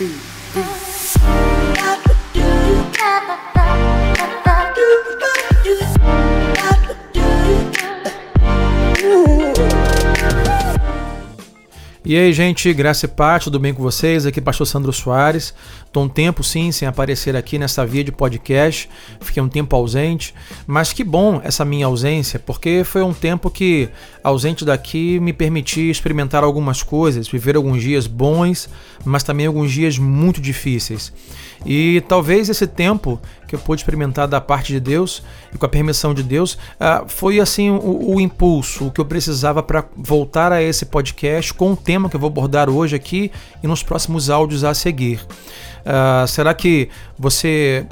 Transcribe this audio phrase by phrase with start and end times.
[0.00, 0.04] E
[12.16, 14.24] aí, gente, graça e paz, tudo bem com vocês?
[14.24, 15.52] Aqui é Pastor Sandro Soares.
[15.88, 18.90] Estou um tempo, sim, sem aparecer aqui nessa via de podcast.
[19.22, 20.34] Fiquei um tempo ausente,
[20.66, 23.88] mas que bom essa minha ausência, porque foi um tempo que,
[24.22, 28.68] ausente daqui, me permiti experimentar algumas coisas, viver alguns dias bons,
[29.02, 31.10] mas também alguns dias muito difíceis.
[31.64, 35.68] E talvez esse tempo que eu pude experimentar da parte de Deus e com a
[35.68, 40.52] permissão de Deus ah, foi assim o, o impulso, o que eu precisava para voltar
[40.52, 44.28] a esse podcast com o tema que eu vou abordar hoje aqui e nos próximos
[44.28, 45.26] áudios a seguir.
[45.90, 47.86] Ah, será que você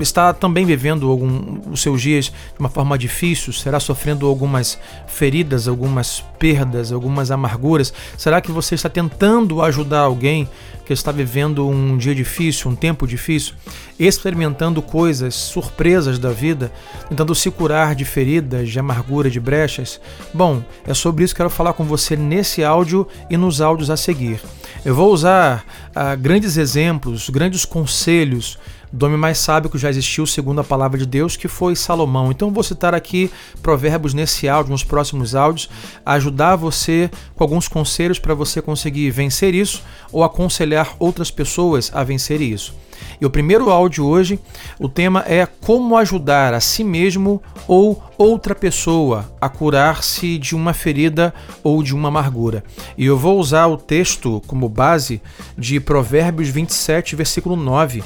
[0.00, 3.52] está também vivendo algum, os seus dias de uma forma difícil?
[3.52, 7.94] Será sofrendo algumas feridas, algumas perdas, algumas amarguras?
[8.16, 10.48] Será que você está tentando ajudar alguém
[10.84, 13.54] que está vivendo um dia difícil, um tempo difícil,
[13.96, 16.72] experimentando coisas, surpresas da vida,
[17.08, 20.00] tentando se curar de feridas, de amargura, de brechas?
[20.34, 23.96] Bom, é sobre isso que quero falar com você nesse áudio e nos áudios a
[23.96, 24.40] seguir.
[24.84, 28.58] Eu vou usar ah, grandes exemplos, grandes conselhos
[28.92, 32.30] do homem mais sábio que já existiu, segundo a palavra de Deus, que foi Salomão.
[32.30, 33.30] Então vou citar aqui
[33.62, 35.68] provérbios nesse áudio, nos próximos áudios,
[36.04, 42.02] ajudar você com alguns conselhos para você conseguir vencer isso ou aconselhar outras pessoas a
[42.02, 42.74] vencer isso.
[43.20, 44.38] E o primeiro áudio hoje,
[44.78, 50.74] o tema é como ajudar a si mesmo ou outra pessoa a curar-se de uma
[50.74, 52.62] ferida ou de uma amargura.
[52.96, 55.22] E eu vou usar o texto como base
[55.56, 58.02] de Provérbios 27, versículo 9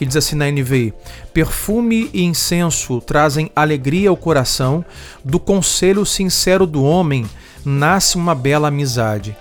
[0.00, 0.94] que diz assim na NVI:
[1.30, 4.82] Perfume e incenso trazem alegria ao coração,
[5.22, 7.28] do conselho sincero do homem
[7.62, 9.36] nasce uma bela amizade.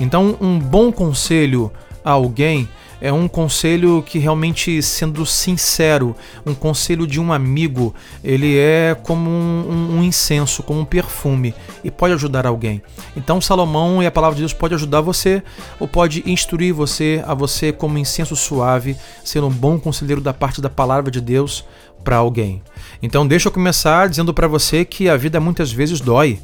[0.00, 1.70] Então, um bom conselho
[2.04, 2.68] a alguém
[3.00, 9.30] é um conselho que realmente, sendo sincero, um conselho de um amigo, ele é como
[9.30, 12.82] um, um, incenso, como um perfume e pode ajudar alguém.
[13.16, 15.42] Então, Salomão e a palavra de Deus pode ajudar você
[15.78, 20.60] ou pode instruir você a você como incenso suave, ser um bom conselheiro da parte
[20.60, 21.64] da palavra de Deus
[22.04, 22.62] para alguém.
[23.02, 26.38] Então, deixa eu começar dizendo para você que a vida muitas vezes dói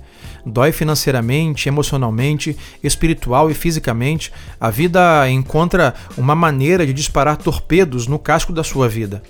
[0.46, 8.18] dói financeiramente, emocionalmente, espiritual e fisicamente, a vida encontra uma maneira de disparar torpedos no
[8.18, 9.22] casco da sua vida.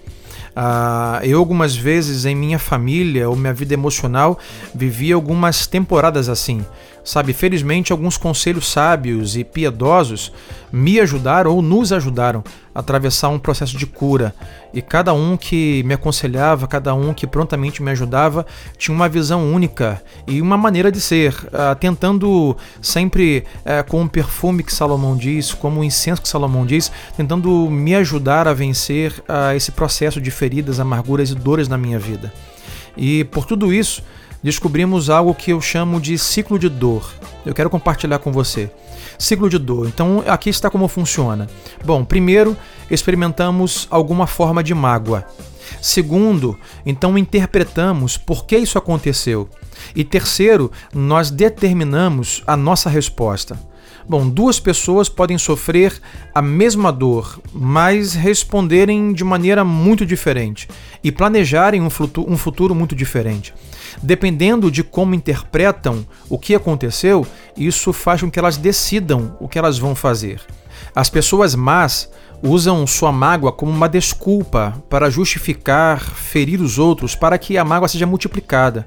[0.56, 4.38] Uh, eu, algumas vezes, em minha família ou minha vida emocional,
[4.74, 6.64] vivi algumas temporadas assim.
[7.06, 10.32] Sabe, felizmente, alguns conselhos sábios e piedosos
[10.72, 12.42] me ajudaram ou nos ajudaram
[12.74, 14.34] a atravessar um processo de cura.
[14.74, 18.44] E cada um que me aconselhava, cada um que prontamente me ajudava,
[18.76, 24.08] tinha uma visão única e uma maneira de ser, uh, tentando sempre, uh, com o
[24.08, 29.12] perfume que Salomão diz, como o incenso que Salomão diz, tentando me ajudar a vencer
[29.28, 32.32] uh, esse processo de feridas, amarguras e dores na minha vida.
[32.96, 34.02] E por tudo isso,
[34.42, 37.12] descobrimos algo que eu chamo de ciclo de dor.
[37.44, 38.70] Eu quero compartilhar com você.
[39.18, 39.88] Ciclo de dor.
[39.88, 41.48] Então, aqui está como funciona.
[41.84, 42.56] Bom, primeiro,
[42.90, 45.24] experimentamos alguma forma de mágoa.
[45.80, 49.48] Segundo, então interpretamos por que isso aconteceu.
[49.94, 53.58] E terceiro, nós determinamos a nossa resposta.
[54.08, 56.00] Bom, duas pessoas podem sofrer
[56.32, 60.68] a mesma dor, mas responderem de maneira muito diferente
[61.02, 61.88] e planejarem um
[62.28, 63.52] um futuro muito diferente.
[64.00, 69.58] Dependendo de como interpretam o que aconteceu, isso faz com que elas decidam o que
[69.58, 70.40] elas vão fazer.
[70.94, 72.08] As pessoas más
[72.40, 77.88] usam sua mágoa como uma desculpa para justificar, ferir os outros, para que a mágoa
[77.88, 78.86] seja multiplicada.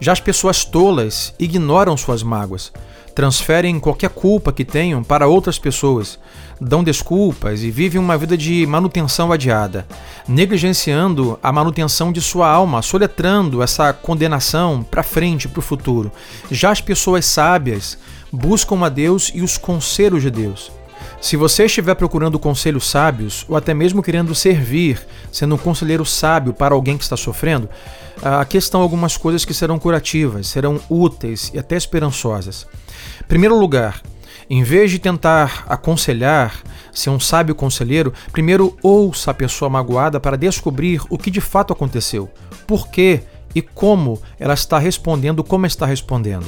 [0.00, 2.72] Já as pessoas tolas ignoram suas mágoas
[3.18, 6.20] transferem qualquer culpa que tenham para outras pessoas,
[6.60, 9.88] dão desculpas e vivem uma vida de manutenção adiada,
[10.28, 16.12] negligenciando a manutenção de sua alma, soletrando essa condenação para frente, para o futuro.
[16.48, 17.98] Já as pessoas sábias
[18.30, 20.77] buscam a Deus e os conselhos de Deus.
[21.20, 26.54] Se você estiver procurando conselhos sábios, ou até mesmo querendo servir, sendo um conselheiro sábio
[26.54, 27.68] para alguém que está sofrendo,
[28.22, 32.66] aqui estão algumas coisas que serão curativas, serão úteis e até esperançosas.
[33.26, 34.00] Primeiro lugar,
[34.48, 36.62] em vez de tentar aconselhar,
[36.92, 41.72] ser um sábio conselheiro, primeiro ouça a pessoa magoada para descobrir o que de fato
[41.72, 42.30] aconteceu,
[42.66, 43.22] por quê
[43.54, 46.46] e como ela está respondendo como está respondendo.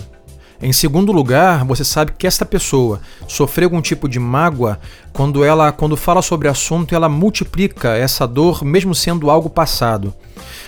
[0.62, 4.78] Em segundo lugar, você sabe que esta pessoa sofreu algum tipo de mágoa
[5.10, 10.12] quando ela, quando fala sobre o assunto, ela multiplica essa dor, mesmo sendo algo passado.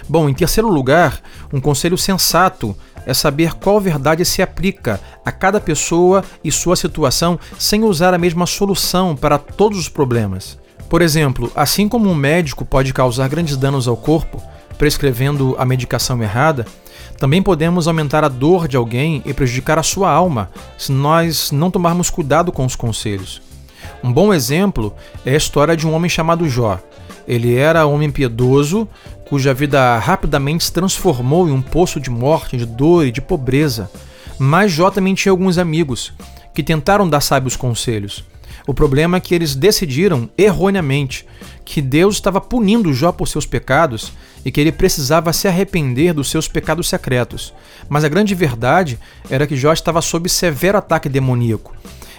[0.08, 1.20] Bom, em terceiro lugar,
[1.52, 2.74] um conselho sensato
[3.04, 8.18] é saber qual verdade se aplica a cada pessoa e sua situação sem usar a
[8.18, 10.58] mesma solução para todos os problemas.
[10.88, 14.42] Por exemplo, assim como um médico pode causar grandes danos ao corpo,
[14.78, 16.66] prescrevendo a medicação errada,
[17.22, 21.70] também podemos aumentar a dor de alguém e prejudicar a sua alma se nós não
[21.70, 23.40] tomarmos cuidado com os conselhos.
[24.02, 24.92] Um bom exemplo
[25.24, 26.80] é a história de um homem chamado Jó.
[27.28, 28.88] Ele era um homem piedoso,
[29.24, 33.88] cuja vida rapidamente se transformou em um poço de morte, de dor e de pobreza.
[34.36, 36.12] Mas Jó também tinha alguns amigos
[36.52, 38.24] que tentaram dar sábios conselhos.
[38.66, 41.24] O problema é que eles decidiram erroneamente
[41.64, 44.12] que Deus estava punindo Jó por seus pecados
[44.44, 47.54] e que ele precisava se arrepender dos seus pecados secretos.
[47.88, 48.98] Mas a grande verdade
[49.30, 51.74] era que Jó estava sob severo ataque demoníaco.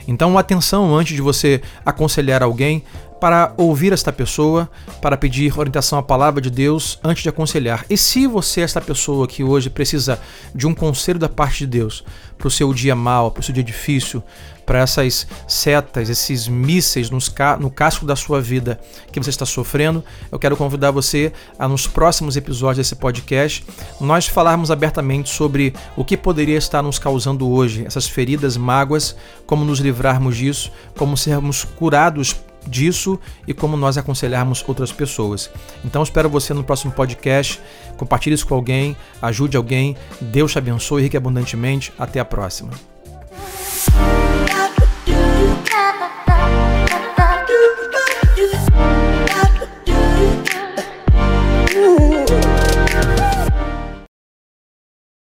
[0.07, 2.83] Então, atenção antes de você aconselhar alguém
[3.23, 4.69] para ouvir esta pessoa,
[5.01, 7.85] para pedir orientação à palavra de Deus antes de aconselhar.
[7.89, 10.19] E se você é esta pessoa que hoje precisa
[10.53, 12.03] de um conselho da parte de Deus
[12.37, 14.21] para o seu dia mal, para o seu dia difícil,
[14.65, 18.77] para essas setas, esses mísseis no casco da sua vida
[19.09, 23.65] que você está sofrendo, eu quero convidar você a nos próximos episódios desse podcast
[24.01, 29.15] nós falarmos abertamente sobre o que poderia estar nos causando hoje, essas feridas, mágoas,
[29.45, 32.35] como nos livrarmos disso, como sermos curados
[32.67, 35.49] disso e como nós aconselharmos outras pessoas.
[35.83, 37.59] Então espero você no próximo podcast.
[37.97, 39.95] Compartilhe isso com alguém, ajude alguém.
[40.19, 41.93] Deus te abençoe rique abundantemente.
[41.97, 42.92] Até a próxima.